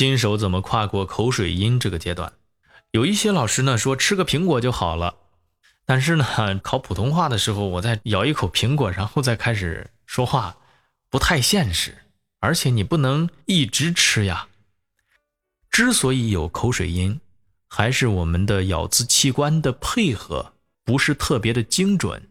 [0.00, 2.32] 新手怎么跨过口水音这个阶段？
[2.90, 5.14] 有一些老师呢说吃个苹果就好了，
[5.84, 6.24] 但是呢
[6.64, 10.56] 考普通话的时候，我再咬一口苹果，然后再开始说话，
[11.10, 11.98] 不太现实。
[12.38, 14.48] 而且你不能一直吃呀。
[15.70, 17.20] 之所以有口水音，
[17.68, 22.26] 还是我们的咬字器官的配合不是特别的精准。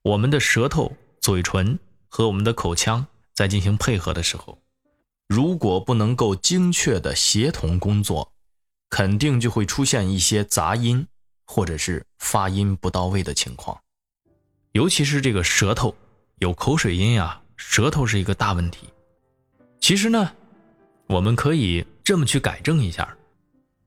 [0.00, 1.78] 我们的舌头、嘴唇
[2.08, 4.58] 和我们的口腔在进行配合的时候，
[5.34, 8.30] 如果不能够精确的协同工作，
[8.88, 11.04] 肯定就会出现一些杂音
[11.44, 13.76] 或者是发音不到位的情况。
[14.70, 15.92] 尤其是这个舌头
[16.38, 18.88] 有口水音呀，舌头是一个大问题。
[19.80, 20.30] 其实呢，
[21.08, 23.16] 我们可以这么去改正一下：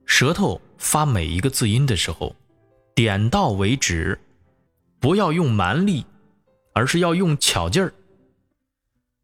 [0.06, 2.36] 舌头发每一个字音的时候，
[2.94, 4.20] 点到为止，
[5.00, 6.06] 不要用蛮力，
[6.74, 7.94] 而是要用巧劲儿。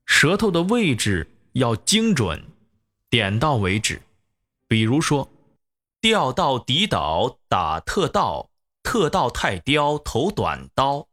[0.06, 2.44] 舌头的位置要精准，
[3.10, 4.02] 点到为止。
[4.68, 5.30] 比如说，
[6.02, 8.50] 调到底倒打特倒，
[8.84, 11.08] 特倒太刁头短刀。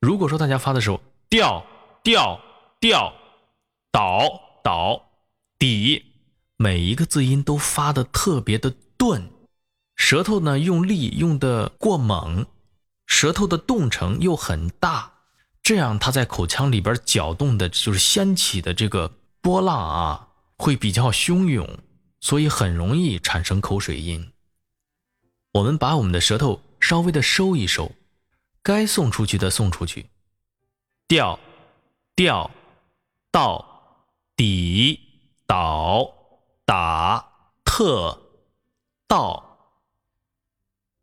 [0.00, 1.64] 如果说大家发的时候，调
[2.02, 2.40] 调
[2.80, 3.12] 调
[3.92, 4.40] 倒。
[4.64, 5.10] 倒
[5.58, 6.06] 底，
[6.56, 9.28] 每一个字音都发的特别的钝，
[9.94, 12.46] 舌头呢用力用的过猛，
[13.06, 15.12] 舌头的动程又很大，
[15.62, 19.12] 这样它在口腔里边搅动的就是掀起的这个
[19.44, 21.78] 波浪啊，会比较汹涌，
[22.18, 24.32] 所以很容易产生口水音。
[25.52, 27.92] 我们把我们的舌头稍微的收一收，
[28.62, 30.08] 该送出去的送出去，
[31.06, 31.38] 调
[32.16, 32.50] 调
[33.30, 33.72] 到。
[34.36, 34.98] 底
[35.46, 36.12] 倒
[36.64, 37.24] 打
[37.64, 38.20] 特
[39.06, 39.58] 倒，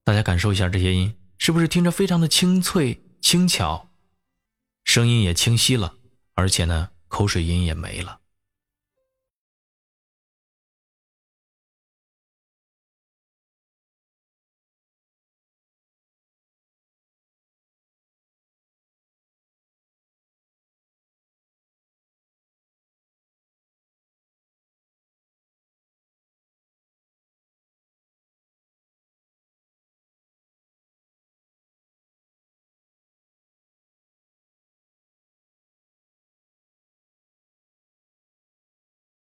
[0.04, 3.88] 大家感受一下这些音，是不是听着非常的清脆轻巧，
[4.84, 5.96] 声音也清晰了，
[6.34, 8.20] 而且呢，口水音也没了。